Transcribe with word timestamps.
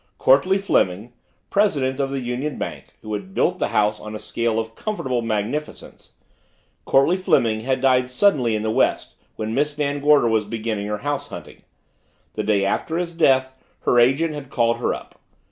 Courtleigh 0.17 0.57
Fleming, 0.57 1.13
president 1.51 1.99
of 1.99 2.09
the 2.09 2.21
Union 2.21 2.57
Bank, 2.57 2.85
who 3.03 3.13
had 3.13 3.35
built 3.35 3.59
the 3.59 3.67
house 3.67 3.99
on 3.99 4.15
a 4.15 4.17
scale 4.17 4.57
of 4.57 4.73
comfortable 4.73 5.21
magnificence 5.21 6.13
Courtleigh 6.87 7.17
Fleming 7.19 7.59
had 7.59 7.81
died 7.81 8.09
suddenly 8.09 8.55
in 8.55 8.63
the 8.63 8.71
West 8.71 9.13
when 9.35 9.53
Miss 9.53 9.75
Van 9.75 9.99
Gorder 9.99 10.27
was 10.27 10.45
beginning 10.45 10.87
her 10.87 10.97
house 11.05 11.27
hunting. 11.27 11.61
The 12.33 12.41
day 12.41 12.65
after 12.65 12.97
his 12.97 13.13
death 13.13 13.55
her 13.81 13.99
agent 13.99 14.33
had 14.33 14.49
called 14.49 14.77
her 14.77 14.91
up. 14.91 15.19